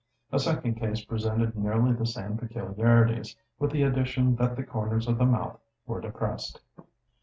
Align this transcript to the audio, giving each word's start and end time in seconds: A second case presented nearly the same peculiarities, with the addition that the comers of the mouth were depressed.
A 0.31 0.39
second 0.39 0.77
case 0.79 1.05
presented 1.05 1.55
nearly 1.55 1.93
the 1.93 2.07
same 2.07 2.35
peculiarities, 2.35 3.35
with 3.59 3.69
the 3.69 3.83
addition 3.83 4.35
that 4.37 4.55
the 4.55 4.63
comers 4.63 5.07
of 5.07 5.19
the 5.19 5.27
mouth 5.27 5.59
were 5.85 6.01
depressed. 6.01 6.59